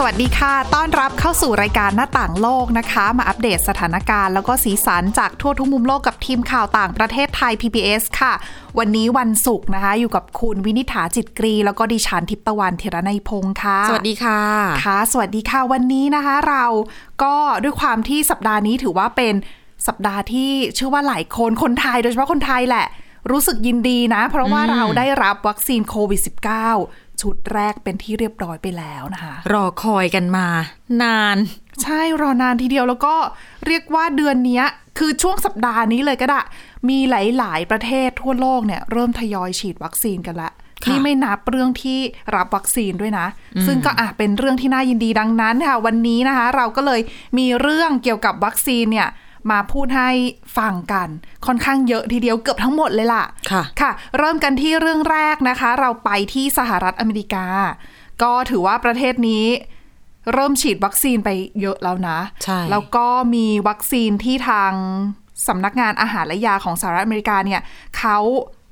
[0.00, 8.32] สวัสดีค่ะ ต้อนรับเข้าสู่รายการหน้าต่างโลกนะคะ มาอัปเดตสถานการณ์แล้วก็สีสันจากทั่วทุกมุมโลกกับทีมข่าวต่างประเทศไทย PBS ค่ะ
[8.78, 14.40] วันนี้วันศุกร์นะคะ อยู่กับคุณวินิษฐาจิตกรี แล้วก็ดิฉันทิพย์ตะวันเทระในยพงค์ค่ะ สวัสดีค่ะ
[14.84, 16.64] ค่ะ สวัสดีค่ะ วันนี้นะคะ เรา
[17.22, 19.34] ก็ด้วยความที่สัปดาห์นี้ถือว่าเป็น
[19.86, 22.86] สัปดาห์ที่เชื่อว่าหลายคนคนไทย โดยเฉพาะคนไทยแหละ
[23.30, 30.46] รู้สึกยินดีนะ เพราะว่าเราได้รับวัคซีนโควิด -19 ชุดแรกเป็นที่เรียบร้อยไปแล้วนะคะ รอคอยกันมา
[31.02, 31.36] นาน
[31.82, 33.14] ใช่รอนานทีเดียวแล้วก็
[33.66, 34.64] เรียกว่าเดือนเนี้ย
[34.98, 36.40] คือช่วงสัปดาห์นี้เลยก็ได้
[36.88, 40.50] มีหลาย ๆ ประเทศทั่วโลกเนี่ยเริ่มทยอยฉีดวัคซีนกันละ
[40.84, 41.98] ค่ะนี่ไม่นับเรื่องที่
[42.36, 43.26] รับวัคซีนด้วยนะ
[43.66, 47.00] ซึ่งก็อาจเป็นเรื่องที่น่ายินดีดังนั้นค่ะ วันนี้นะคะ เราก็เลย
[47.38, 49.08] มีเรื่องเกี่ยวกับวัคซีนเนี่ย
[49.50, 50.10] มาพูดให้
[50.58, 51.08] ฟังกัน
[51.46, 57.46] ค่อนข้างเยอะทีเดียวเกือบทั้งหมดเลยล่ะ ค่ะ ค่ะ เริ่มกันที่เรื่องแรกนะคะ เราไปที่สหรัฐอเมริกา
[58.22, 59.44] ก็ถือว่าประเทศนี้
[60.32, 64.72] เริ่มฉีดวัคซีนไปเยอะแล้วนะ ใช่ แล้วก็มีวัคซีนที่ทาง
[65.48, 67.60] สำนักงานอาหารและยาของสหรัฐอเมริกาเนี่ย
[67.98, 68.18] เขา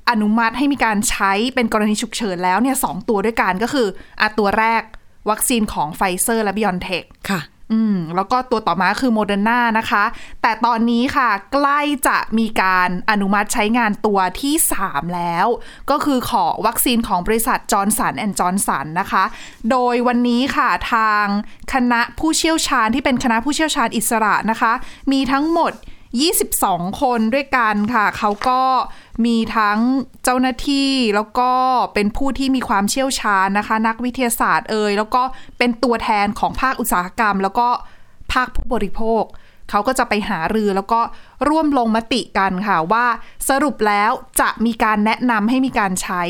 [0.09, 3.87] อนุมัติให้มีการใช้เป็นกรณีฉุกเฉินแล้วเนี่ยสองตัวด้วยกันก็คือ
[4.21, 4.81] อะตัวแรก
[5.29, 10.03] วัคซีนของไฟเซอร์และ BioNTech ค่ะ อืมแล้วก็ตัวต่อมาคือโมเดอร์นานะคะ
[10.41, 15.47] แต่ตอนนี้ค่ะ ใกล้จะมีการอนุมัติใช้งานตัวที่ 3 แล้ว
[15.91, 19.23] ก็คือขอวัคซีนของบริษัท Johnson & Johnson นะคะ
[19.71, 21.25] โดยวันนี้ค่ะทาง
[21.73, 24.73] คณะผู้เชี่ยวชาญที่เป็นคณะผู้เชี่ยวชาญอิสระนะคะ
[25.11, 25.73] มีทั้งหมด
[26.15, 28.61] 22 คนด้วยกันค่ะ เขาก็
[29.25, 29.79] มีทั้ง
[30.23, 31.51] เจ้าหน้าที่แล้วก็
[31.93, 35.23] เป็นผู้ที่มีความเชี่ยวชาญนะคะ นักวิทยาศาสตร์เอ่ยแล้วก็
[35.57, 37.67] เป็นตัวแทนของภาคอุตสาหกรรม แล้วก็
[38.33, 39.23] ภาคผู้บริโภค
[39.71, 41.01] เขาก็จะไปหารือแล้วก็
[41.49, 43.05] ร่วมลงมติกันค่ะว่า
[43.49, 44.11] สรุปแล้ว
[44.41, 46.23] จะมีการแนะนำให้มีการใช้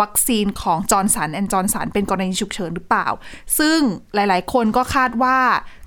[0.00, 3.08] วัคซีนของ Johnson & Johnson เป็นกรณีฉุกเฉินหรือเปล่า
[3.58, 3.78] ซึ่ง
[4.14, 5.38] หลาย ๆ คนก็คาดว่า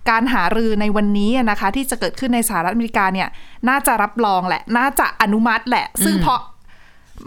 [0.10, 3.30] การหารือในวันนี้อะนะคะ ที่จะเกิดขึ้นในสหรัฐอเมริกาเนี่ย
[3.70, 6.36] น่าจะรับรองแหละ น่าจะอนุมัติแหละ ซึ่งพอ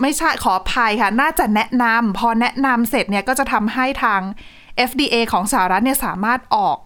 [0.00, 4.20] ไม่ใช่ขออภัยค่ะ น่าจะแนะนำพอแนะนำเสร็จเนี่ยก็จะทำให้ทาง
[4.88, 6.76] FDA ของสหรัฐเนี่ยสามารถออก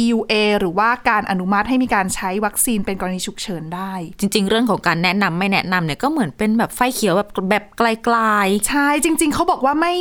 [0.00, 8.18] EUA หรือว่าการอนุมัติให้มีการใช้วัคซีนเป็นกรณีฉุกเฉินได้ จริง ๆ เรื่องของการแนะนำไม่แนะนำเนี่ยก็เหมือนเป็นแบบไฟเขียวแบบแบบไกล
[8.68, 9.92] ใช่ จริง ๆ เขาบอกว่าไม่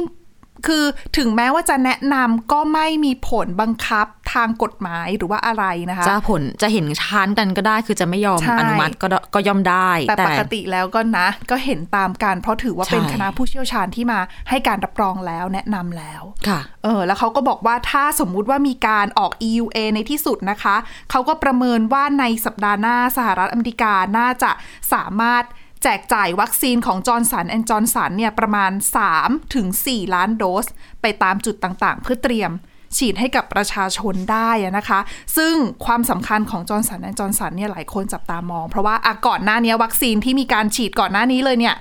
[0.67, 0.83] คือ
[1.17, 20.75] ถึงแม้ว่าจะแนะนำก็ไม่มีผลบังคับทางกฎหมายหรือว่าอะไรนะคะๆจะผลจะเห็นช้านกันก็ได้คือจะไม่ยอมใช่อนุมัติก็ได้ก็ย่อมได้ แต่ปกติแล้วก็นะ ก็เห็นตามกันเพราะถือว่าเป็นใช่คณะผู้เชี่ยวชาญที่มาให้การรับรองแล้วแนะนำแล้วค่ะเออแล้วเขาก็บอกว่าถ้าสมมุติว่ามีการออก EUA ในที่สุดนะคะ
[21.11, 24.51] เขาก็ประเมินว่าในสัปดาห์หน้าสหรัฐอเมริกาน่าจะ
[24.93, 25.43] สามารถ
[25.83, 28.71] แจกจ่ายวัคซีนของ Johnson & Johnson เนี่ยประมาณ
[29.13, 30.65] 3 ถึง 4 ล้านโดส
[31.01, 32.51] ไปตามจุดต่างๆ เพื่อเตรียม
[32.97, 34.99] ฉีดให้กับประชาชนได้นะคะ
[35.37, 35.53] ซึ่ง
[35.85, 38.95] ความสำคัญของ Johnson & Johnson เนี่ยหลายคนจับตามอง เพราะว่า
[39.27, 41.75] ก่อนหน้านี้วัคซีนที่มีการฉีดก่อนหน้านี้เลยเนี่ย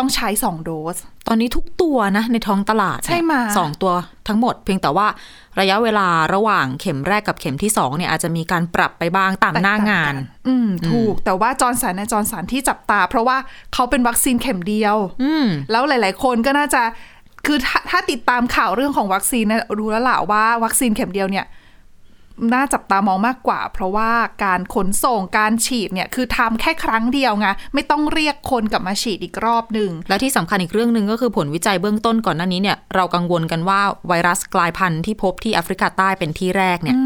[0.00, 0.96] ต้องใช้2โดส
[1.28, 3.92] ตอนนี้ทุกตัวนะ ในท้องตลาดเนี่ยใช่ไหมสองตัว
[4.28, 5.06] ทั้งหมด เพียงแต่ว่า
[5.60, 10.14] ระยะเวลาระหว่างเข็มแรกกับเข็มที่สองเนี่ยอาจจะมีการปรับไปบ้างตามหน้างาน
[10.48, 13.36] อืม ถูกแต่ว่าจอร์นสันในจอร์นสันที่จับตา เพราะว่า
[13.74, 16.82] เขาเป็นวัคซีนเข็มเดียว อืม แล้วหลาย ๆ คนก็น่าจะ
[17.46, 21.46] คือถ้าถ้าติดตามข่าวเรื่องของวัคซีนนะรู้แล้วล่ะว่าวัคซีนเข็มเดียวเนี่ย
[22.54, 24.10] น่าจับตามองมากกว่า เพราะว่า
[24.44, 36.96] การขนส่งการฉีดเนี่ยคือทำแค่ครั้งเดียวไงไม่ต้องเรียกคนกลับมาฉีดอีกรอบหนึ่งและที่สำคัญอีกเรื่องหนึ่งก็คือผลวิจัยเบื้องต้นก่อนหน้านี้เนี่ยเรากังวลกันว่าไวรัสกลายพันธุ์ที่พบที่แอฟริกาใต้เป็นที่แรกเนี่ย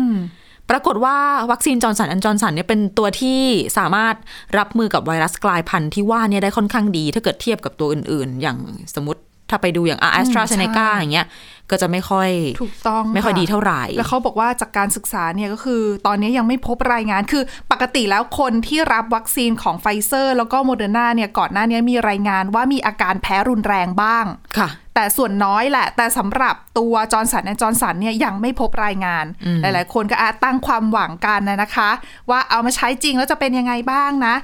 [0.70, 1.16] ปรากฏว่า
[1.50, 3.40] วัคซีน Johnson & Johnson เนี่ยเป็นตัวที่
[3.78, 4.14] สามารถ
[4.58, 8.58] รับมือกับไวรัสกลายพันธุ์ที่ว่าเนี่ยได้ค่อนข้างดี ถ้าเกิดเทียบกับตัวอื่นๆ อย่าง
[8.94, 11.26] สมมติ ถ้าไปดูอย่างแอสตราเซเนกาใช่อย่างเงี้ย
[11.70, 12.30] ก็จะไม่ค่อย
[12.62, 24.24] ถูกต้องไม่ค่อยะดีเท่าไหร่ แล้วเขาบอกว่าจากการศึกษาเนี่ยก็คือ ตอนนี้ยังไม่พบรายงานคือปกติแล้วคนที่รับวัคซีนของไฟเซอร์ แล้วก็โมเดอร์นาเนี่ยก่อนหน้านี้มีรายงานว่ามีอาการแพ้รุนแรงบ้าง
[24.58, 29.24] ค่ะ แต่ส่วนน้อยแหละ แต่สำหรับตัว Johnson และ Johnson เนี่ยยังไม่พบรายงาน
[29.60, 31.90] หลาย ๆ คนก็อาจตั้งความหวังกันนะนะคะ
[32.30, 34.34] ว่าเอามาใช้จริงแล้วจะเป็นยังไงบ้างนะ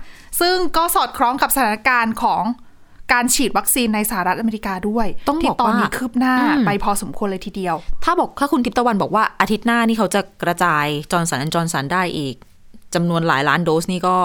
[0.40, 2.42] ซึ่งก็สอดคล้องกับสถานการณ์ของ
[3.12, 12.34] การฉีดวัคซีนในสหรัฐอเมริกาด้วยต้องบอกที่ตอนนี้ว่าคืบหน้าอืมไปพอสมควรเลยทีเดียว ถ้าบอกถ้าคุณทิพย์ตะวันบอกว่าอาทิตย์หน้านี่เขาจะกระจาย Johnson & Johnson ได้อีก
[12.94, 14.16] จำนวนหลายล้านโดสนี่ก็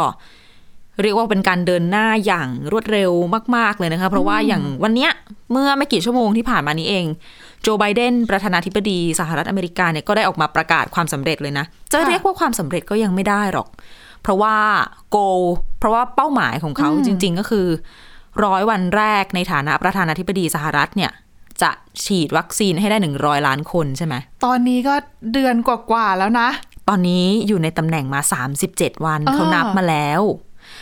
[1.01, 3.11] เรียกว่าเป็นการเดินหน้าอย่างรวดเร็ว
[3.55, 5.11] มาก ๆ เลยนะคะ เพราะว่าอย่างวันเนี้ย
[5.51, 7.05] เมื่อไม่กี่ชั่วโมงที่ผ่านมานี้เอง
[7.61, 13.67] โจไบเดนประธานาธิบดีสหรัฐอเมริกาเนี่ยก็ได้ออกมาประกาศความสำเร็จเลยนะ จะเรียกว่าความสำเร็จก็ยังไม่ได้หรอก
[14.21, 14.55] เพราะว่า
[15.11, 15.17] โก
[15.79, 17.67] เพราะว่าเป้าหมายของเขาจริง ๆ ก็คือ
[18.43, 21.11] ร้อยวันแรกในฐานะประธานาธิบดีสหรัฐเนี่ย
[21.61, 21.71] จะ
[22.03, 24.15] ฉีดวัคซีนให้ได้หนึ่งร้อยล้านคนใช่ไหม
[24.45, 24.95] ตอนนี้ก็
[25.33, 26.49] เดือนกว่าๆแล้วนะ
[26.89, 28.21] ตอนนี้อยู่ในตำแหน่งมา
[28.61, 30.21] 37วันอ่าเขานับมาแล้ว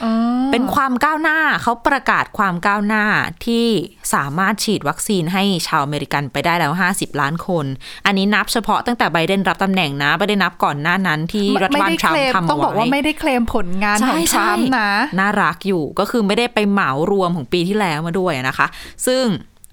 [0.03, 0.13] อ๋อ
[0.53, 3.03] เป็นความก้าวหน้าเขาประกาศความก้าวหน้า
[3.45, 3.67] ที่
[4.13, 7.65] สามารถฉีดวัคซีนให้ชาวอเมริกันไปได้แล้ว 50 ล้านคน
[8.05, 14.89] อันนี้นับเฉพาะตั้งแต่ไบเดนรับตำแหน่งนะไม่ได้นับก่อนหน้านั้นที่รัฐบาลไม่ได้ทรัมเคลป์มทำต้องเอาบอกว่าไว้ไม่ได้เคลมผลงานของทรัมป์นะ
[15.19, 18.67] น่ารักอยู่ก็คือไม่ได้ไปเหมารวมของปีที่แล้วมาด้วยนะคะ
[19.07, 19.23] ซึ่ง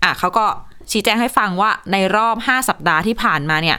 [0.02, 0.46] อะเขาก็
[0.90, 3.78] ชี้แจงให้ฟังว่าในรอบ 5 สัปดาห์ที่ผ่านมาเนี่ย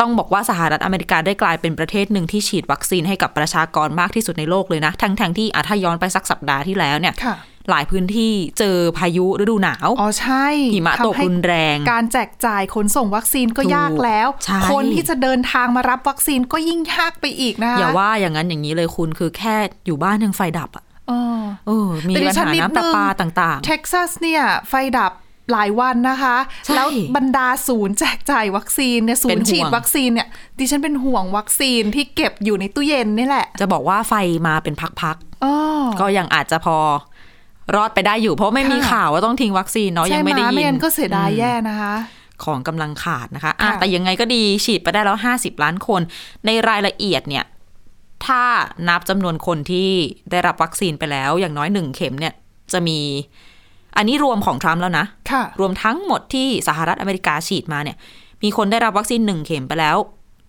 [0.00, 7.36] ต้องบอกว่าสหรัฐอเมริกาได้กลายเป็นประเทศหนึ่งที่ฉีดวัคซีนให้กับประชากรมากที่สุดในโลกเลยนะ ทั้งทงๆที่อะถ้าย้อนไปสักสัปดาห์ที่แล้วเนี่ยค่ะ
[7.70, 19.56] หลายพื้นที่เจอพายุฤดูหนาว อ๋อ ใช่ หิมะตกทำให้รุนแรง การแจกจ่ายขนส่งวัคซีนก็ถูกยากแล้วใช่คนที่จะเดินทางมารับวัคซีนก็ยิ่งยากไปอีกนะคะอย่าว่าอย่างนั้นอย่างนี้เลยคุณคือแค่
[19.86, 25.12] อยู่บ้านยังไฟดับอะเออเออมีแต่ดิปัญฉันหานิดน้ำประนึงปาต่างเท็กซัสเนี่ย ไฟดับ
[25.52, 30.28] หลายวันนะคะใช่แล้วบรรดาศูนย์แจกจ่ายวัคซีนเนี่ยศูเป็นนย์ห่วงฉีดวัคซีนเนี่ย
[30.58, 34.14] ดิฉันเป็นห่วงวัคซีนที่เก็บอยู่ในตู้เย็นนี่แหละๆจะบอกว่าไฟ
[34.46, 36.76] มาเป็นพักอ๋อๆก็ยังอาจจะพอ
[37.76, 41.94] รอดไปได้อยู่ เพราะไม่มีค่ะข่าวว่าต้องทิ้งวัคซีนเนาะยังไม่ได้ใช่หยิไม่นงั้นก็เสียดายแย่นะคะ
[42.44, 46.00] ของกำลังขาดนะคะอะค่ะแต่ยังไงก็ดีฉีดไปได้แล้ว50ล้านคน
[46.46, 47.44] ในรายละเอียดเนี่ย
[48.26, 48.42] ถ้า
[48.88, 49.90] นับจำนวนคนที่
[50.30, 52.34] ได้รับวัคซีนไปแล้ว อย่างน้อยหนึ่งเข็มเนี่ย
[52.72, 52.98] จะมี
[53.96, 57.96] อันนี้รวมของทรัมป์แล้วนะค่ะรวมทั้งหมดที่สหรัฐอเมริกาฉีดมาเนี่ย
[58.42, 59.96] มีคนได้รับวัคซีนหนึ่งเข็มไปแล้ว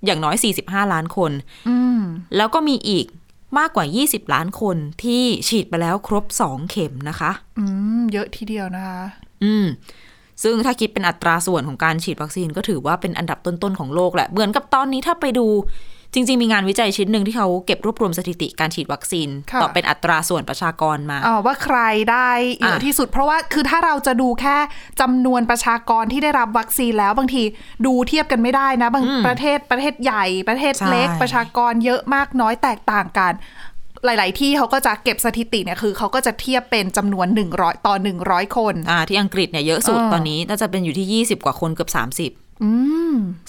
[0.06, 1.32] อย่างน้อย 45 ล้านคน
[1.70, 2.02] อืม
[2.36, 3.06] แล้วก็มีอีก
[3.58, 7.64] มากกว่า 20 ล้านคนที่ฉีดไปแล้วครบ2เข็มนะคะ อื
[8.00, 9.02] ม เยอะทีเดียวนะคะ
[9.44, 9.66] อืม
[10.44, 15.48] ซึ่งถ้าคิดเป็นอัตราส่วนของการฉีดวัคซีนก็ถือว่าเป็นอันดับต้นๆของโลกแหละ เหมือนกับตอนนี้ถ้าไปดู
[16.18, 21.78] จริง ๆ มีงานวิจัยชิ้นหนึ่งที่เขาเก็บรวบรวมสถิติการฉีดวัคซีนค่ะต่อเป็นอัตราส่วนประชากรมาอ๋อว่าใคร
[22.12, 22.30] ได้
[22.60, 24.58] เยอะอะที่สุด เพราะว่าคือถ้าเราจะดูแค่
[25.02, 27.44] จำนวนประชากรที่ได้รับวัคซีนแล้วบางที
[27.86, 33.34] ดูเทียบกันไม่ได้นะ บางประเทศประเทศใหญ่ประเทศเล็กใช่ประชากรเยอะมากน้อยแตกต่างกัน
[34.06, 37.28] หลาย ๆ ที่เขาก็จะเก็บสถิติเนี่ยคือเขาก็จะเทียบเป็นจำนวน
[37.58, 42.47] 100 ต่อ 100 คนอ่าที่อังกฤษเนี่ยเยอะสุดเออตอนนี้น่าจะเป็นอยู่ที่ 20 กว่าคนเกือบ 30อืม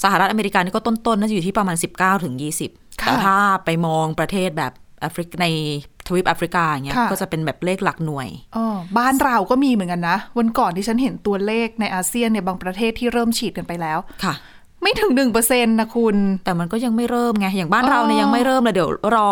[0.03, 2.35] สหรัฐอเมริกานี่ก็ต้นๆน่าจะอยู่ที่ประมาณ 19ถึง
[2.67, 5.47] 20ค่ะแต่ถ้าไปมองประเทศแบบแอฟริกใน
[6.07, 8.67] ทวีปแอฟริกาอย่างเงี้ยค่ะก็จะเป็นแบบเลขหลักหน่วยอ๋อ
[8.99, 14.35] บ้านเราก็มีเหมือนกันนะ วันก่อนที่ฉันเห็นตัวเลขในอาเซียนเนี่ยบางประเทศที่เริ่มฉีดกันไปแล้วค่ะ
[14.83, 19.31] ไม่ถึงหนึ่งเปอร์เซ็นต์นะคุณ แต่มันก็ยังไม่เริ่มไง อย่างบ้านอ๋อเราเนี่ยยังไม่เริ่มเลยเดี๋ยวรอ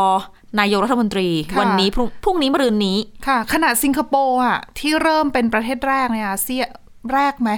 [0.60, 6.66] นายกรัฐมนตรีค่ะวันนี้พรุ่งพรุ่งนี้มะรืนนี้ค่ะ ขนาดสิงคโปร์อะที่เริ่มเป็นประเทศแรกในอาเซียน
[7.12, 7.50] แรกไหม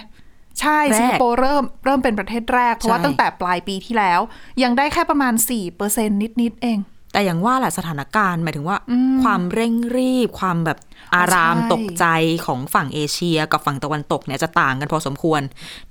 [0.60, 4.20] ใช่แรกสิงคโปร์เริ่มเริ่มเป็นประเทศแรก เพราะว่าใช่ตั้งแต่ปลายปีที่แล้ว
[4.62, 6.78] ยังได้แค่ประมาณ4เปอร์เซ็นต์นิดๆเอง
[7.12, 8.76] แต่อย่างว่าแหละสถานการณ์หมายถึงว่า
[9.22, 10.78] ความเร่งรีบ ความแบบ
[11.14, 12.06] อารามใช่ตกใจ
[12.46, 15.40] ของฝั่งเอเชีย กับฝั่งตะวันตกเนี่ยจะต่างกันพอสมควร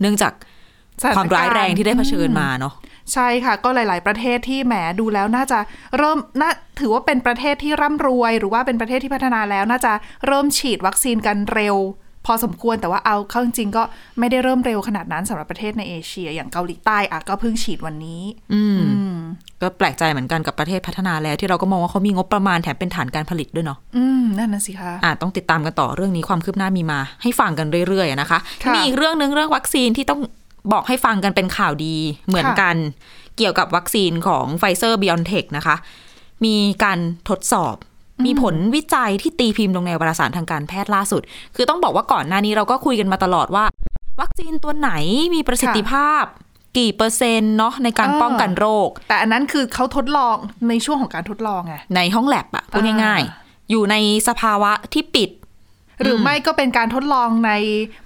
[0.02, 0.34] เนื่องจาก
[1.04, 2.74] สถนความร้ายแรงที่ได้เผชิญอืมาเนาะ
[3.14, 5.60] ใช่ค่ะ ก็หลาย ๆ ประเทศที่แหมดูแล้วน่าจะ
[5.98, 9.94] เริ่มน่าถือว่าเป็นประเทศที่ร่ำรวย หรือว่าเป็นประเทศที่พัฒนาแล้วน่าจะ
[10.26, 11.76] เริ่มฉีดวัคซีนกันเร็ว
[12.28, 13.84] พอสมควรแต่ว่าเอาเข้าจริงๆก็
[14.20, 18.22] ไม่ได้เริ่มเร็วขนาดนั้นสำหรับประเทศในเอเชีย อย่างเกาหลีใต้อะก็เพิ่งฉีดวันนี้
[18.54, 19.18] อืมอืม
[19.62, 30.20] ก็แปลกใจเหมือนกันกับประเทศพัฒนาแล้ว ที่เราก็มองว่าเขามีงบประมาณแถมเป็นฐานการผลิตด้วยเนาะอืมนั่นน่ะสิคะอะต้องติดตามกันต่อเรื่องนี้ความคืบหน้ามีมา ให้ฟังกันเรื่อยๆนะคะค่ะมีอีกเรื่องหนึ่งเรื่องวัคซีนที่ต้อง
[30.74, 31.96] บอกให้ฟังกันเป็นข่าวดี
[32.28, 32.76] เหมือนกัน
[33.38, 35.76] เกี่ยวกับวัคซีนของ Pfizer BioNTech นะคะ
[36.46, 37.76] มีการทดสอบ
[38.26, 41.22] มีผลวิจัยที่ตีพิมพ์ลงในวารสารทางการแพทย์ล่าสุด
[41.56, 43.66] คือต้องบอกว่าก่อนหน้านี้เราก็คุยกันมาตลอดว่า
[44.20, 44.92] วัคซีนตัวไหน
[45.36, 46.24] มีประสิทธิภาพ
[46.78, 50.36] กี่เปอร์เซ็นต์เนาะในการเออป้องกันโรค แต่อันนั้นคือเขาทดลอง
[50.70, 53.96] ในช่วงของการทดลองไงในห้องแลบอะพูดง่ายอ่าๆอยู่ใน
[54.28, 55.30] สภาวะที่ปิด
[56.02, 57.52] หรือไม่ก็เป็นการทดลองใน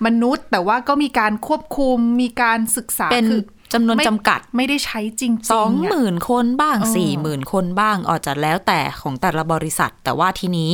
[0.05, 3.41] มนุษย์ แต่ว่าก็มีการควบคุมมีการศึกษาเป็นคือ
[3.73, 10.73] จำนวนไม่จำกัดไม่ได้ใช้จริงๆสองะหมื่นคนบ้างเออสี่หมื่นคนบ้างออกจากแล้วแต่ของแต่ละบริษัท แต่ว่าทีนี้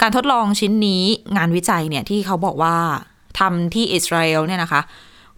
[0.00, 1.02] การทดลองชิ้นนี้
[1.36, 2.76] งานวิจัยเนี่ยที่เขาบอกว่า
[3.38, 4.82] ทำที่อิสราเอลเนี่ยนะคะ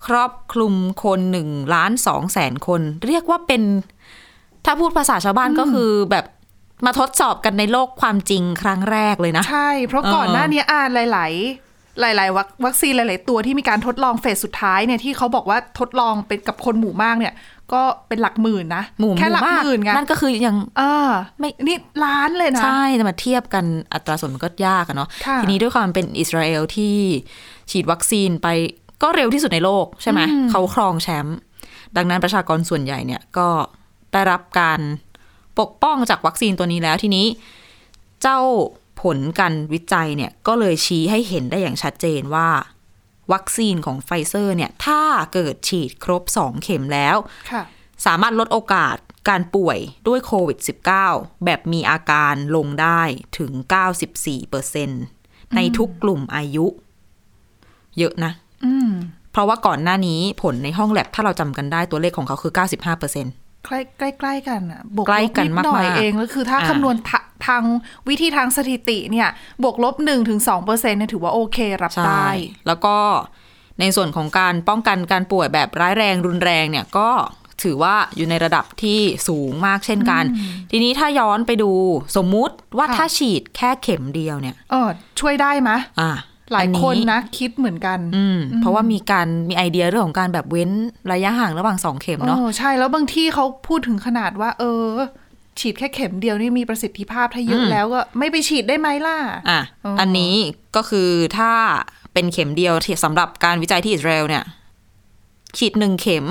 [0.07, 0.75] ครอบคลุม
[1.05, 3.63] คนหนึ่งล้านสองแสนคน เรียกว่าเป็น
[4.65, 6.25] ถ้าพูดภาษาชาวบ้านก็คือแบบ
[6.87, 17.35] มาทดสอบกันในโลกความจริงครั้งแรกเลยนะ ใช่ เพราะเออก่อนหน้านี้อ่านหลาย ๆ หลายๆวัควัคซีนหลาย ๆ ตัวที่มีการทดลองเฟสสุดท้ายเนี่ยที่เขาบอกว่าทดลองเป็นกับคนหมู่มากเนี่ย
[17.73, 26.97] ก็เป็นหลักหมื่นนะหมู่แค่หลักมากหมื่นไงนั่นก็คือยังอ่าไม่นี่ล้านเลยนะใช่แต่มาเทียบกันอัตราส่วนมันก็ยากอะเนาะค่ะทีนี้ด้วยความเป็นอิสราเอลที่
[27.71, 28.49] ฉีดวัคซีนไป
[29.03, 30.21] ก็เร็วที่สุดในโลกใช่ไหม
[30.51, 31.37] เขาครองแชมป์
[31.97, 33.49] ดังนั้นประชากรส่วนใหญ่เนี่ยก็
[34.13, 34.81] ได้รับการ
[35.61, 37.27] ปกป้องจากวัคซีนตัวนี้แล้วทีนี้
[38.23, 38.39] เจ้า
[39.03, 42.49] ผลการวิจัยเนี่ยก็เลยชี้ให้เห็นได้อย่างชัดเจนว่า
[43.33, 45.03] วัคซีนของไฟเซอร์เนี่ยถ้า
[45.35, 47.17] เกิดฉีดครบ 2 เข็มแล้ว
[47.51, 47.63] ค่ะ
[48.07, 48.97] สามารถลดโอกาส
[49.29, 49.79] การป่วย
[50.09, 50.59] ด้วยโควิด
[51.03, 53.01] -19 แบบมีอาการลงได้
[53.39, 53.53] ถึง
[54.35, 56.67] 94%ในทุกกลุ่มอายุ
[57.99, 58.33] เยอะนะ
[58.65, 58.91] อืม
[59.33, 66.97] เพราะว่าก่อนหน้านี้ผลในห้องแลบถ้าเราจำกันได้ตัวเลขของเขาคือ 95%ใกล้ใกล้ใกล้กันอะบวกใกล้ลบกันนิดหน่อยมากๆเองแล้วคือถ้าอ่าคำนวณ
[67.47, 67.63] ทะทาง
[68.09, 69.29] วิธีทางสถิติเนี่ย
[69.63, 72.31] บวกลบหนึ่งถึงสองเปอร์เซ็นต์เนี่ยถือว่าโอเครับใช่ได้
[72.67, 72.97] แล้วก็
[73.81, 77.09] ในส่วนของการป้องกันการป่วยแบบร้ายแรงรุนแรงเนี่ยก็
[77.63, 80.25] ถือว่าอยู่ในระดับที่สูงมากเช่นกัน
[80.71, 81.73] ทีนี้ถ้าย้อนไปดู
[82.17, 84.89] สมมุติว่าค่ะถ้าฉีดแค่เข็มเดียวเนี่ยเออ
[85.21, 86.13] ช่วยได้ไหมะอะ
[86.53, 90.71] หลายอัคนนะคิดเหมือนกัน อืม เพราะว่ามีการมีไอเดียเรื่องของการแบบเว้น
[91.13, 94.85] ระยะห่างระหว่างสองเข็มเนาะเออใช่แล้วบางที่เขาพูดถึงขนาดว่า เออ
[95.61, 99.17] ฉีดแค่เข็มเดียวนี่มีประสิทธิภาพถ้าเยอะอืมแล้วก็ไม่ไปฉีดได้ไหมล่ะ
[99.51, 100.35] อะอ๋ออัอันนี้
[100.77, 101.53] ก็คือถ้า
[102.13, 104.45] เป็นเข็มเดียวที่สำหรับการวิจัยที่อิสราเอลเนี่ย
[105.59, 106.27] ฉีดหนึ่งเข็ม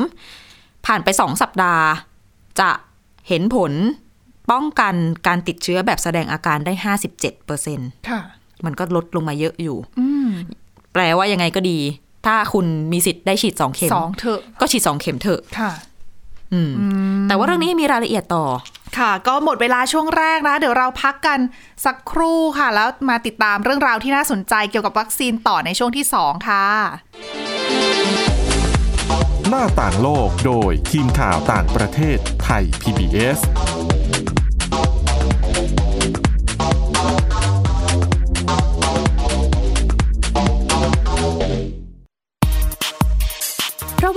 [0.86, 1.86] ผ่านไปสองสัปดาห์
[2.60, 2.70] จะ
[3.28, 3.74] เห็นผล
[4.52, 4.96] ป้องกัน
[5.28, 8.22] การติดเชื้อแบบแสดงอาการได้ห้าสิบเจ็ดเปอร์เซ็นค่ะ
[8.66, 10.30] มันก็ลดลงมาเยอะอยู่อืม
[10.94, 11.80] แปลว่ายังไงก็ดี
[12.26, 15.72] ถ้าคุณมีสิทธิ์ได้ฉีดสองเข็มสองเถอะก็ฉีดสองเข็มเถอะค่ะ
[16.54, 16.72] อืม
[17.28, 18.46] แต่ว่าเรื่องนี้มีรายละเอียดต่อ
[18.98, 21.40] ค่ะ ก็หมดเวลาช่วงแรกนะ เดี๋ยวเราพักกัน
[21.86, 26.66] สักครู่ค่ะ แล้วมาติดตามเรื่องราวที่น่าสนใจเกี่ยวกับวัคซีนต่อในช่วงที่ 2 ค่ะ
[29.50, 33.40] หน้าต่างโลกโดยทีมข่าวต่างประเทศไทย PBS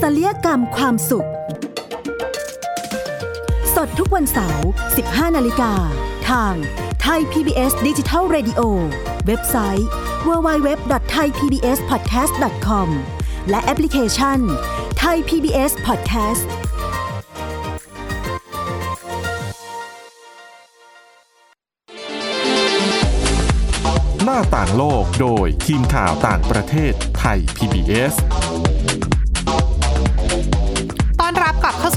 [0.00, 1.28] ศัลยกรรมความสุข
[3.74, 4.66] สดทุกวันเสาร์
[5.02, 5.72] 15 นาฬิกา
[6.30, 6.54] ทาง
[7.02, 8.60] ไทย PBS Digital Radio
[9.26, 9.88] เว็บไซต์
[10.26, 12.88] www.thaipbspodcast.com
[13.50, 14.38] และแอปพลิเคชัน
[15.02, 16.44] Thai PBS Podcast
[24.24, 28.14] หน้าต่างโลกโดยทีมข่าวต่างประเทศไทย PBS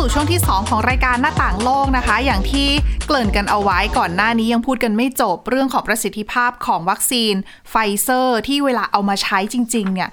[0.04, 2.68] สู่ช่วงที่ 2 ของรายการหน้าต่างโลกนะคะ อย่างที่
[3.06, 7.34] เกริ่นกันเอาไว้ก่อนหน้านี้ยังพูดกันไม่จบเรื่องของประสิทธิภาพของวัคซีน
[7.70, 10.10] ไฟเซอร์ที่เวลาเอามาใช้จริง ๆ เนี่ย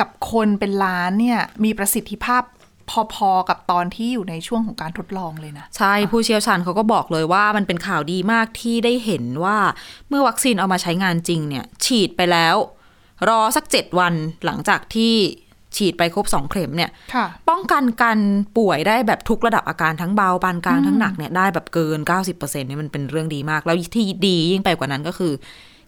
[0.00, 2.42] กับคนเป็นล้านเนี่ยมีประสิทธิภาพ
[3.14, 9.58] พอๆกับตอนที่อยู่ในช่วงของการทดลองเลยนะ ใช่ผู้เชี่ยวชาญเขาก็บอกเลยว่ามันเป็นข่าวดีมากที่ได้เห็นว่า
[10.08, 12.56] เมื่อวัคซีนเอามาใช้งานจริงเนี่ย ฉีดไปแล้ว
[13.28, 14.14] รอสักเจ็ดวัน
[14.44, 15.14] หลังจากที่
[15.76, 18.18] ฉีดไปครบสองเข็มเนี่ยค่ะป้องกันการ
[18.58, 21.98] ป่วยได้แบบทุกระดับอาการทั้งเบาปานกลางทั้งหนักเนี่ยได้แบบเกิน
[22.30, 25.32] 90%เนี่ยมันเป็นเรื่องดีมาก แล้วที่ดียิ่งไปกว่านั้นก็คือ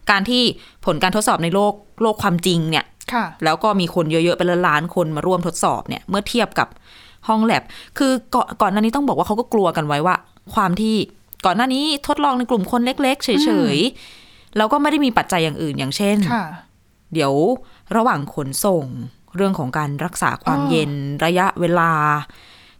[0.09, 0.43] การที่
[0.85, 6.67] ผลการทดสอบในโลกโลกความจริงเนี่ยค่ะแล้วก็มีคนเยอะๆเป็นล้านๆคนมาร่วมทดสอบเนี่ยเมื่อเทียบกับ
[7.27, 7.63] ห้องแลบ
[7.97, 10.15] คือก่อนก่อนหน้านี้ต้องบอกว่าเขาก็กลัวกันไว้ว่า
[10.55, 10.95] ความที่
[11.45, 13.29] ก่อนหน้านี้ทดลองในกลุ่มคนเล็ก ๆ เฉ
[13.75, 16.45] ยๆแล้วก็ไม่ได้มีปัจจัยอย่างอื่นอย่างเช่นค่ะ
[17.13, 17.33] เดี๋ยว
[17.95, 18.85] ระหว่างขนส่ง
[19.37, 20.91] เรื่องของการรักษาความอ๋อเย็น
[21.25, 21.91] ระยะเวลา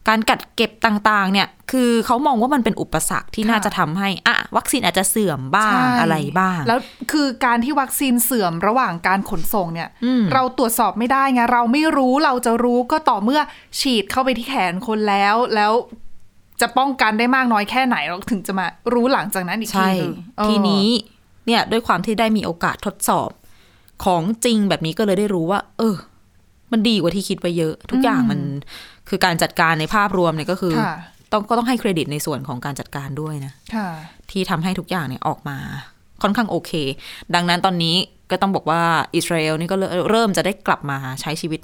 [0.07, 6.79] การกัดเก็บต่างๆ เนี่ย คือเขามองว่ามันเป็นอุปสรรคที่น่าจะทำให้อะวัคซีนอาจจะเสื่อมบ้างใช่อะไรบ้าง แล้ว
[7.11, 13.41] คือการที่วัคซีนเสื่อมระหว่างการขนส่งเนี่ยอืมเราตรวจสอบไม่ได้ไงเราไม่รู้เราจะรู้ก็ต่อเมื่อ
[13.79, 15.73] ฉีดเข้าไปที่แขนคนแล้วแล้ว
[16.61, 20.87] จะป้องกันได้มากน้อยแค่ไหนเราถึงจะมารู้หลังจากนั้นอีกทีใช่หนึ่งเออทีนี้
[21.45, 23.29] เนี่ยด้วยความที่ได้มีโอกาสทดสอบ
[24.05, 25.95] ของจริงแบบนี้ก็เลยได้รู้ว่า เออ
[26.71, 28.39] มันดีกว่าที่คิดไปเยอะ ทุกอย่างมัน
[29.09, 30.95] คือการจัดการในภาพรวมเนี่ยก็คือค่ะ
[31.31, 33.89] ต้องก็ต้องให้เครดิตในส่วนของการจัดการด้วยนะค่ะ
[34.31, 35.57] ที่ทำให้ทุกอย่างเนี่ยออกมา
[36.21, 36.71] ค่อนข้างโอเค
[37.35, 37.95] ดังนั้นตอนนี้
[38.31, 38.81] ก็ต้องบอกว่า
[39.15, 41.59] อิสราเอลนี่ก็เริ่มเริ่มจะได้กลับมาใช้ชีวิต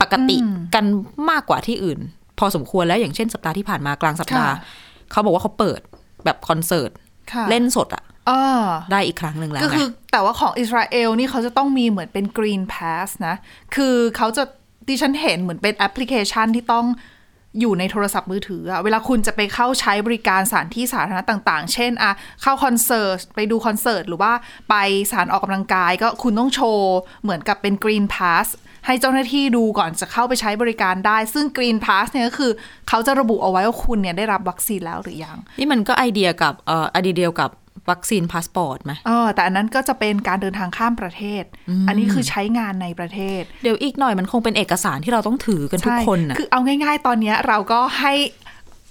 [0.00, 0.36] ปกติ
[0.74, 0.84] กัน
[1.30, 1.98] มากกว่าที่อื่น
[2.38, 4.64] พอสมควรแล้วอย่างเช่นสัปดาห์ที่ผ่านมากลางสัปดาห์ค่ะ
[5.10, 5.80] เขาบอกว่าเขาเปิด
[6.24, 6.90] แบบคอนเสิร์ต
[7.32, 8.09] ค่ะเล่นสดอะเออ
[8.90, 13.36] ได้อีกครั้งหนึ่งแล้วก็ไงคือ แต่ว่าของอิสราเอลนี่เขาจะต้องมีเหมือนเป็น Green Pass นะ
[13.74, 14.42] คือเขาจะ
[14.88, 16.86] ดิฉันเห็นเหมือนเป็นแอปพลิเคชันที่ต้อง
[17.60, 22.12] อยู่ในโทรศัพท์มือถืออะเวลาคุณจะไปเข้าใช้บริการสถานที่สาธารณะต่างๆ เช่นอะ
[22.42, 24.32] เข้าคอนเสิร์ตไปดูคอนเสิร์ตหรือว่า
[24.70, 24.74] ไป
[25.10, 28.46] สถานออกกำลังกาย ก็คุณต้องโชว์เหมือนกับเป็น Green Pass
[28.86, 32.52] ให้เจ้าหน้าที่ดูก่อนจะเข้าไปใช้บริการได้ ซึ่ง Green Pass เนี่ยก็คือ
[32.88, 37.50] เขาจะระบุเอาไว้ว่าคุณเนี่ยได้รับวัคซีนแล้วหรือยัง นี่มันก็ไอเดียกับเอ่อไอเดียเดียวกับ
[37.90, 41.44] vaccine passport ไหมเออแต่อันนั้นก็จะเป็นการเดินทางข้ามประเทศ
[41.88, 48.14] อันนี้คือใช้งานในประเทศ เดี๋ยวอีกหน่อยมันคงเป็นเอกสารที่เราต้องถือกันทุกใช่คนน่ะคือเอาง่าย ๆ ตอนเนี้ยเราก็ให้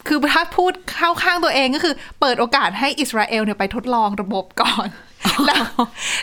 [0.07, 4.87] คือถ้าพูดเข้าข้างตัวเองก็คือ เปิดโอกาสให้อิสราเอลเนี่ยไปทดลองระบบก่อน
[5.47, 5.65] แล้ว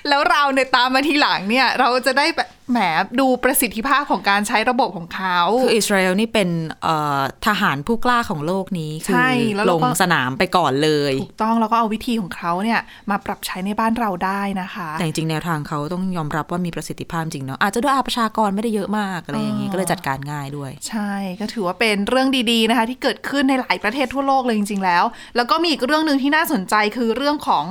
[0.09, 2.79] แล้วเราเนี่ยตามมาทีหลังเนี่ย เราจะได้แบบแหม
[3.21, 6.49] ดูประสิทธิภาพของการใช้ระบบของเขาคืออิสราเอลนี่เป็น
[6.83, 25.05] เอ่อทหารผู้กล้าของโลกนี้คืใช่แล้วเราลงก็สนามไปก่อนเลยถูกต้องแล้วก็เอาวิธีของเขาเนี่ยมาปรับใช้ในบ้านเราได้นะคะ แต่จริงๆแนวทางเขาต้องยอมรับว่ามีประสิทธิภาพจริงเนาะอาจจะด้วยอาประชากรไม่ได้เยอะมากอะไรอย่างงี้ก็เลยจัดการง่ายด้วย ใช่ก็ถือว่าเป็นเรื่องดีๆนะคะ ที่เกิดขึ้นในหลายประเทศทั่วโลกเลยจริง ๆ แล้ว
[25.37, 27.67] แล้วก็มีอีกเรื่องหนึ่งที่น่าสนใจคือเรื่องของ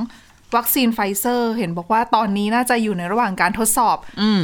[0.55, 4.43] วัคซีนไฟเซอร์ เห็นบอกว่าตอนนี้น่าจะอยู่ในระหว่างการทดสอบ อืม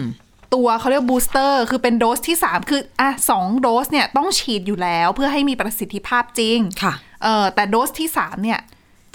[0.53, 8.59] ตัวเขาเรียก booster คือเป็นโดสที่ 3 คืออะสองโดสเนี่ยต้องฉีดอยู่แล้วเพื่อให้มีประสิทธิภาพจริงค่ะเออแต่โดสที่ 3 เนี่ย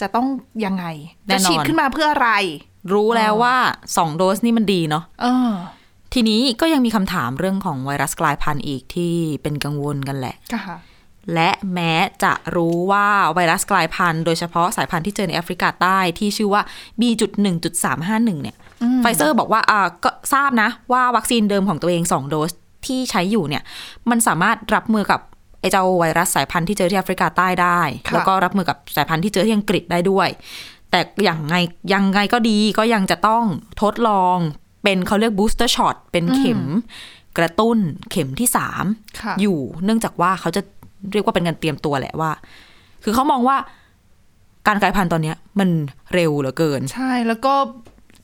[0.01, 0.27] จะต้อง
[0.65, 0.85] ยังไง
[1.27, 2.31] แน่จะนอนฉีดขึ้นมาเพื่ออะไร
[2.93, 3.57] รู้แล้วว่า
[3.97, 5.51] สองโดสนี่มันดีเนาะเออ
[6.15, 9.13] ทีนี้ก็ยังมีคำถามเรื่องของไวรัสกลายพันธุ์อีกที่
[9.43, 10.77] เป็นกังวลกันแหละค่ะ
[11.35, 11.93] และแม้
[12.23, 16.63] จะรู้ว่าไวรัสกลายพันธุ์โดยเฉพาะสายพันธุ์ที่เจอในแอฟริกาใต้ที่ชื่อว่า
[17.01, 18.57] B.1.351 เนี่ย
[19.03, 22.51] ไฟเซอร์บอกว่าอ่าก็ทราบนะว่าวัคซีนเดิมของตัวเอง 2 โดส
[22.87, 23.63] ที่ใช้อยู่เนี่ย
[24.11, 25.21] มันสามารถรับมือกับ
[25.61, 30.29] ไอเจ้าไวรัสสายพันธุ์ที่เจอที่แอฟริกาใต้ได้ค่ะแล้วก็รับมือกับสายพันธุ์ที่เจอที่อังกฤษได้ด้วย
[30.91, 31.55] แต่อย่างไง
[31.95, 33.45] ยังไงก็ดีก็ยังจะต้อง
[33.83, 34.37] ทดลอง
[34.83, 36.63] เป็นเขาเรียก booster shot เป็นเข็ม
[37.39, 37.79] กระตุ้น
[38.11, 38.85] เข็มที่สาม
[39.21, 40.63] ค่ะอยู่ เนื่องจากว่าเขาจะ
[41.13, 42.31] เรียกว่าเป็นการเตรียมตัวแหละว่า
[43.05, 43.57] คือเขามองว่า
[44.67, 45.71] การกลายพันธุ์ตอนเนี้ย มัน
[46.15, 47.55] เร็วเหลือเกิน ใช่แล้วก็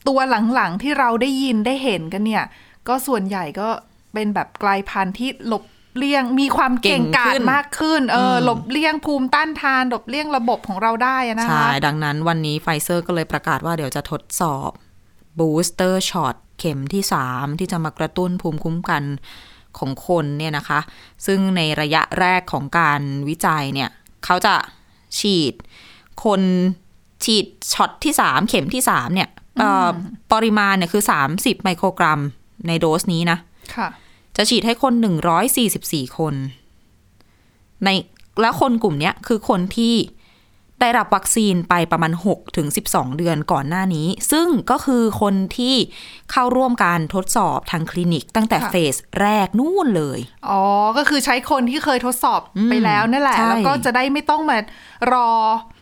[0.08, 0.18] ตัว
[0.54, 2.44] หลังๆที่เราได้ยินได้เห็นกันเนี่ย
[2.88, 3.68] ก็ส่วนใหญ่ก็
[4.12, 5.64] เป็นแบบกลายพันธุ์ที่หลบ
[5.96, 14.70] เลี่ยงมีความเก่งกาจเก่งขึ้นมากขึ้น เอออมหลบเลี่ยงภูมิต้านทานหลบเลี่ยงระบบของเราได้อะนะใช่คะดังนั้นวันนี้ไฟเซอร์ก็เลยประกาศว่าเดี๋ยวจะทดสอบ
[15.38, 19.02] booster shot เข็มที่3ที่จะมากระตุ้นภูมิคุ้มกัน
[19.78, 20.80] ของคนเนี่ยนะคะ
[21.26, 23.90] ซึ่งในระยะแรกของการวิจัยเนี่ย
[24.24, 24.54] เขาจะ
[25.18, 25.54] ฉีด
[26.24, 26.42] คน
[27.24, 29.90] ฉีดช็อตที่3เข็มที่3เนี่ยเอ่ออ
[30.32, 31.04] ปริมาณเนี่ยคือ
[31.34, 32.20] 30ไมโครกรัม
[32.66, 33.38] ในโดสนี้นะ
[33.76, 33.88] ค่ะ
[34.36, 34.94] จะฉีดให้คน
[35.56, 36.34] 144คน
[37.84, 37.88] ใน
[38.40, 39.94] แล้วคนกลุ่มเนี้ยคือคนที่
[40.82, 45.74] ได้รับวัคซีนไปประมาณ 6 ถึง 12 เดือนก่อนหน้านี้ ซึ่งก็คือคนที่
[46.30, 50.18] เข้าร่วมการทดสอบทางคลินิก ตั้งแต่ค่ะเฟสแรกนู่นเลย
[50.48, 50.62] อ๋อ
[50.96, 52.40] ก็คือใช้คนที่เคยทดสอบ
[52.70, 54.58] ไปแล้วนั่นแหละใช่แล้วก็จะได้ไม่ต้องมา
[55.12, 55.30] รอ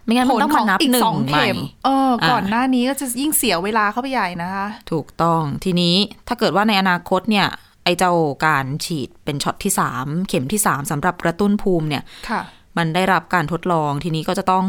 [0.05, 5.95] ไม่งั้นผมันลต้องขมาองนับอีกหนึ่งสองเข็มใหม่เออ ก่อนอ่าหน้านี้ก็จะยิ่งเสียเวลาเข้าไปใหญ่นะคะ ถูกต้องทีนี้
[6.29, 7.47] ถ้าเกิดว่าในอนาคตเนี่ย
[7.85, 8.13] ไอเจ้า
[8.47, 12.41] การฉีดเป็นช็อตที่3เข็มที่3สำหรับกระตุ้นภูมิเนี่ยค่ะ
[12.79, 14.67] มันได้รับการทดลองทีนี้ก็จะต้อง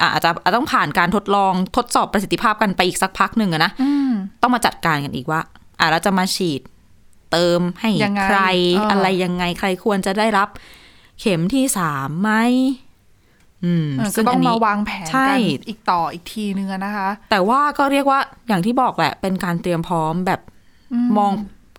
[0.00, 5.40] อะอาจจะอาจจะต้องผ่านการทดลองทดสอบประสิทธิภาพกันไปอีกสักพักหนึ่งอะนะอืมต้องมาจัดการกันอีกว่า
[5.80, 6.60] อะเราจะมาฉีด
[7.32, 8.40] เติมให้ยังไงใคร
[8.76, 10.48] เออออะไรยังไงใครควรจะได้รับ
[11.20, 12.30] เข็มที่สามไหม
[13.64, 18.18] อืมเออก็ซึ่งต้ออังนมานี้วางแผนใช่กันอีกต่ออีกทีนึงอะนะคะ แต่ว่าก็เรียกว่า
[18.48, 20.40] อย่างที่บอกแหละ เป็นการเตรียมพร้อมแบบ
[21.18, 21.32] มอง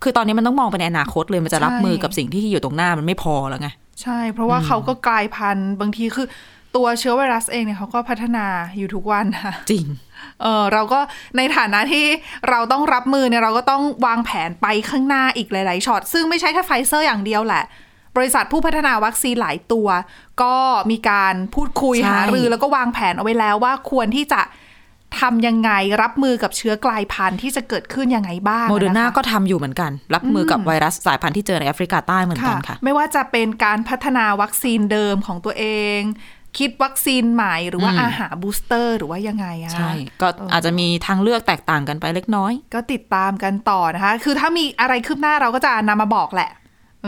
[0.04, 3.70] คือตอนนี้มันต้องมองไปในอนาคตเลยมันจะรับใช่มือกับสิ่งที่อยู่ตรงหน้ามันไม่พอแล้วไง
[4.02, 6.28] ใช่ เพราะว่าเขาก็กลายพันธุ์บางทีคือ
[6.76, 8.46] ตัวเชื้อไวรัสเองเนี่ยเขาก็พัฒนา
[8.78, 9.86] อยู่ทุกวันนะจริง
[10.42, 11.00] เออเราก็
[11.38, 12.06] ในฐานะที่
[12.50, 17.64] เราต้องรับมือเนี่ยเราก็ต้องวางแผนไปข้างหน้าอีกหลาย ๆช็อตซึ่งไม่ใช่แค่ไฟเซอร์อย่างเดียวแหละ
[18.18, 19.88] บริษัทผู้พัฒนาวัคซีนหลายตัว
[20.42, 20.56] ก็
[20.92, 24.42] มีการพูดคุยใช่หารือแล้วก็วางแผนเอาไว้แล้วว่าควรที่จะ
[25.20, 25.72] ทำยังไง
[26.02, 35.66] รับมือกับเชื้อกลายพันธุ์ที่จะเกิดขึ้นยังไงบ้างโมเดอร์นาะคะก็ทำอยู่เหมือนกัน รับมือกับไวรัสสายพันธุ์ที่เจอในแอฟริกาใต้เหมือนกันค่ะ ไม่ว่าจะเป็นการพัฒนาวัคซีนเดิมของตัวเอ
[36.00, 36.00] ง
[36.58, 46.61] คิดวัคซีนใหม่หรือว่าอืมอ่าหา booster หรือว่ายังไงอะใช่ ก็อาจจะมีทางเลือกแตกต่างกันไปเล็กน้อย ก็ติดตามกันต่อนะคะ คือถ้ามีอะไรคืบหน้าเราก็จะนำมาบอกแหละเออ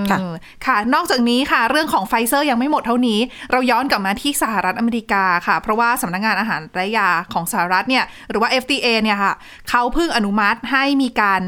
[0.10, 0.20] ค่ะ
[0.66, 3.20] ค่ะ นอกจากนี้ค่ะ เรื่องของไฟเซอร์ยังไม่หมดเท่านี้
[3.52, 9.34] เราย้อนกลับมาที่สหรัฐอเมริกาค่ะ เพราะว่าสำนักงานอาหารและยาของสหรัฐเนี่ย หรือว่า FDA เนี่ยค่ะ
[9.70, 11.42] เขาเพิ่งอนุมัติให้มีการ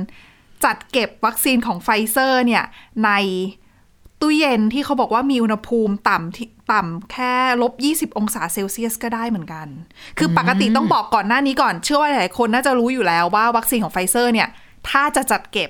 [0.65, 2.63] จัดเก็บวัคซีนของไฟเซอร์เนี่ย
[3.05, 3.11] ใน
[4.21, 7.73] ตู้เย็นที่เขาบอกว่ามีอุณหภูมิต่ำที่ต่ำแค่ลบ
[8.11, 9.67] 20 องศาเซลเซียสก็ได้เหมือนกัน
[10.17, 14.47] คือปกติต้องบอกก่อนหน้านี้ก่อน เชื่อว่าหลายคนน่าจะรู้อยู่แล้วว่าวัคซีนของไฟเซอร์เนี่ย
[14.89, 15.69] ถ้าจะจัดเก็บ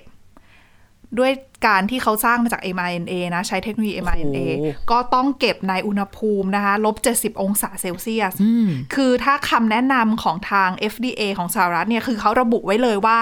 [1.20, 1.32] ด้วย
[1.68, 13.18] การที่เขาสร้างมาจาก mRNA นะ ใช้เทคโนโลยี mRNA โอ้โหก็ต้องเก็บในอุณหภูมินะคะลบ 70 องศาเซลเซียสอืมคือถ้าคำแนะนำของทาง FDA ของสหรัฐเนี่ย คือเขาระบุไว้เลยว่า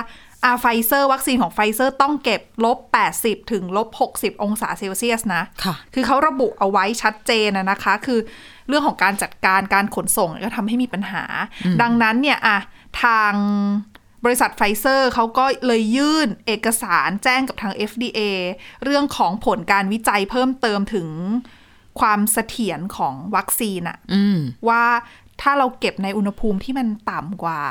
[0.45, 2.77] อาไฟเซอร์วัคซีนของไฟเซอร์ต้องเก็บลบ
[3.15, 8.19] 80 ถึงลบ 60 องศาเซลเซียสนะค่ะคือเขาระบุเอาไว้ชัดเจนนะนะคะ คือ
[8.67, 11.23] เรื่องของการจัดการการขนส่งก็ทำให้มีปัญหา
[11.81, 12.57] ดังนั้นเนี่ยอะ
[13.03, 13.33] ทาง
[14.25, 18.19] บริษัทไฟเซอร์เขาก็เลยยื่นเอกสารแจ้งกับทาง FDA
[18.83, 21.09] เรื่องของผลการวิจัยเพิ่มเติมถึง
[21.99, 24.37] ความเสถียรของวัคซีนอะอืม
[24.69, 24.83] ว่า
[25.41, 27.61] ถ้าเราเก็บในอุณหภูมิที่มันต่ำกว่า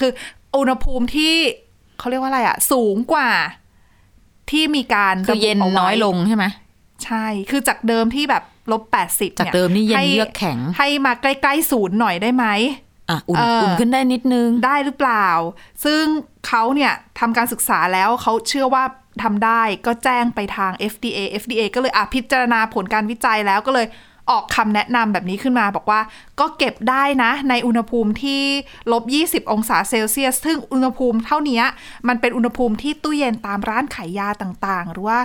[0.00, 0.10] คือ
[0.56, 1.34] อุณหภูมิที่
[1.98, 3.30] เขาเรียกว่าอะไรอะสูงกว่า
[4.50, 6.44] ที่มีการคือเย็นระบุาไว้น้อยลงใช่ไหม
[7.04, 12.46] ใช่ คือจากเดิมที่แบบลบแปดสิบจากเดิมนี่เย็นเยือกแข็ง ให้มาใกล้ๆศูนย์หน่อยได้ไหม
[13.08, 15.28] อะอุ่นเอออุ่อุ่นขึ้นได้นิดนึง ได้หรือเปล่า
[15.84, 16.04] ซึ่ง
[16.46, 18.84] เขาเนี่ยทำการศึกษาแล้วเขาเชื่อว่า
[19.22, 23.88] ทำได้ก็แจ้งไปทาง FDA FDA ก็เลยอะพิจารณาผลการวิจัยแล้วก็เลย
[24.30, 26.00] ออกคำแนะนำแบบนี้ขึ้นมาบอกว่า
[26.40, 28.42] ก็เก็บได้นะ ในอุณหภูมิที่
[28.92, 29.04] ลบ
[29.44, 31.62] 20 องศาเซลเซียส ซึ่งอุณหภูมิเท่านี้
[32.08, 35.18] มันเป็นอุณหภูมิที่ตู้เย็นตามร้านขายยาต่างๆ หรือว่า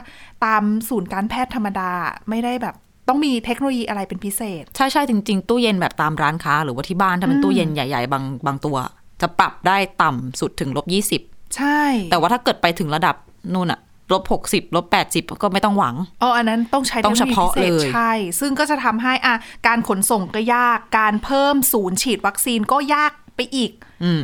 [0.46, 1.92] ตามศูนย์การแพทย์ธรรมดา
[2.30, 2.76] ไม่ได้แบบ
[3.10, 8.78] ต้องมีเทคโนโลยีอะไรเป็นพิเศษ ใช่ใช่จริง ๆ ตู้เย็นแบบตามร้านค้า หรือว่าที่บ้านถ้าเป็นตู้เย็นใหญ่ ๆ บางบางตัว
[9.22, 11.22] จะปรับได้ต่ำสุดถึงลบยี่สิบ
[11.56, 13.16] ใช่ แต่ว่าถ้าเกิดไปถึงระดับ
[13.54, 13.80] นู่นอะ
[14.12, 19.36] ลบหกสิบลบแปดสิบก็ไม่ต้องหวังอ๋ออันนั้นต้องใช้ต้องเฉพาะทคโนโลยีพิศษเลยใช่ ซึ่งก็จะทำให้อะ
[19.68, 23.72] การขนส่งก็ยาก การเพิ่มศูนย์ฉีดวัคซีนก็ยาก ไปอีก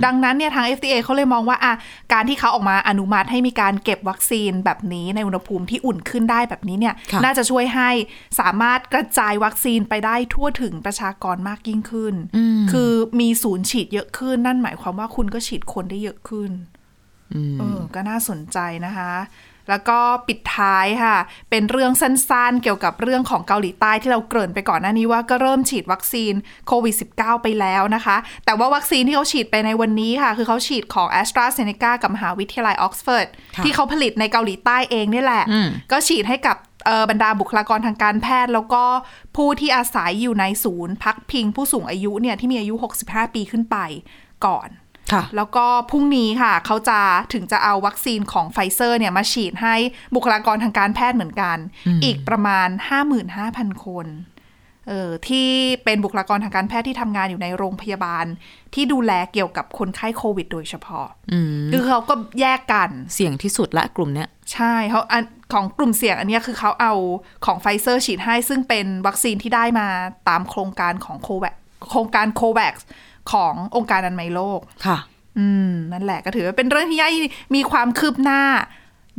[0.06, 1.73] ดังนั้นเนี่ยทาง FDA เขาเลยมองว่าอะ
[2.13, 7.89] การที่เขาออกมาอนุมัติให้มีการเก็บวัคซีนแบบนี้ในอุณหภูมิที่อุ่นขึ้นได้แบบนี้เนี่ยค่ะน่าจะช่วยให้
[8.39, 12.15] สามารถกระจายวัคซีนไปได้ทั่วถึงประชากรมากยิ่งขึ้น
[12.71, 16.51] คือมีศูนย์ฉีดเยอะขึ้น นั่นหมายความว่าคุณก็ฉีดคนได้เยอะขึ้น
[17.60, 19.12] เออก็น่าสนใจนะคะ
[19.69, 19.97] แล้วก็
[20.28, 21.17] ปิดท้ายค่ะ
[21.49, 26.34] เป็นเรื่องสั้นๆ เกี่ยวกับเรื่องของเกาหลีใต้ที่เราเกริ่นไปก่อนหน้านี้ว่าก็เริ่มฉีดวัคซีน
[26.67, 38.84] โควิด -19 ไปแล้วนะคะ แต่ว่าวัคซีนที่เขาฉีดไปในวันนี้ค่ะ คือเขาฉีดของ AstraZeneca กับมหาวิทยาลัยออกซฟอร์ดค่ะที่เขาผลิตในเกาหลีใต้เองนี่แหละอืมก็ฉีดให้กับเอ่อบรรดาบุคลากรทางการแพทย์ แล้วก็
[39.36, 42.75] ผู้ที่อาศัยอยู่ในศูนย์ พักพิงผู้สูงอายุเนี่ยที่มีอายุ
[43.06, 43.78] 65 ปีขึ้นไป
[44.45, 44.85] ก่อนค่ะ
[45.36, 47.00] แล้วก็พรุ่งนี้ค่ะ เขาจะ
[47.34, 49.76] ถึงจะเอาวัคซีนของไฟเซอร์เนี่ยมาฉีดให้
[50.15, 51.58] บุคลากรทางการแพทย์เหมือนกัน
[52.04, 52.68] อีกประมาณ
[53.28, 54.08] 55,000 คน
[54.89, 55.48] เออที่
[55.84, 58.26] เป็นบุคลากรทางการแพทย์ที่ทำงานอยู่ในโรงพยาบาล
[58.74, 66.94] ที่ดูแลเกี่ยวกับคนไข้โควิด โดยเฉพาะอืมคือเขาก็แยกกันเสี่ยงที่สุดละกลุ่มเนี้ยใช่เขาอันของกลุ่มเสี่ยงอันเนี้ยคือเขาเอา
[67.46, 69.88] ของไฟเซอร์ฉีดให้ซึ่งเป็นวัคซีนที่ได้มา
[70.30, 71.52] ตามโครงการของโควั
[71.89, 72.76] โครงการโควัค
[73.32, 74.98] ขององค์การอนามัยโลกค่ะ
[75.40, 77.14] อืมนั่นแหละก็ถือว่าเป็นเรื่องที่ย่อย
[77.56, 78.42] มีความคืบหน้า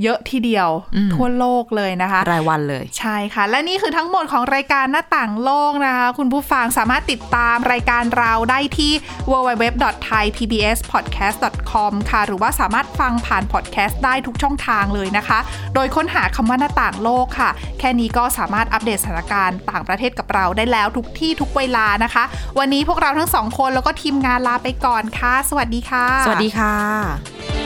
[0.02, 8.92] เยอะทีเดียวอืมทั่วโลกเลยนะคะ รายวันเลย ใช่ค่ะ และนี่คือทั้งหมดของรายการหน้าต่างโลกนะคะ คุณผู้ฟังสามารถติดตามรายการเราได้ที่
[9.30, 15.38] www.thaipbspodcast.com ค่ะ หรือว่าสามารถฟังผ่านพอดแคสต์ได้ทุกช่องทางเลยนะคะ
[15.74, 22.24] โดยค้นหาคำว่าหน้าต่างโลกค่ะ แค่นี้ก็สามารถอัปเดตสถานการณ์ต่างประเทศกับเราได้แล้วทุกที่ทุกเวลานะคะ
[22.58, 27.65] วันนี้พวกเราทั้งสองคนแล้วก็ทีมงานลาไปก่อนค่ะ สวัสดีค่ะ สวัสดีค่ะ